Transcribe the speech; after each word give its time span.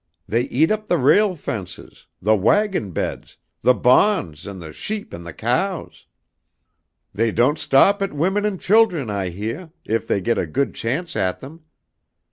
They 0.27 0.45
eat 0.45 0.71
up 0.71 0.87
the 0.87 0.97
rail 0.97 1.35
fences, 1.35 2.07
the 2.19 2.35
wagon 2.35 2.89
beds, 2.89 3.37
the 3.61 3.75
bahns 3.75 4.47
and 4.47 4.59
the 4.59 4.73
sheep 4.73 5.13
and 5.13 5.27
the 5.27 5.31
cows. 5.31 6.07
They 7.13 7.31
don't 7.31 7.59
stop 7.59 8.01
at 8.01 8.11
women 8.11 8.43
and 8.43 8.59
children, 8.59 9.11
I 9.11 9.29
heah, 9.29 9.71
if 9.85 10.07
they 10.07 10.19
get 10.19 10.39
a 10.39 10.47
good 10.47 10.73
chance 10.73 11.15
at 11.15 11.37
them. 11.39 11.65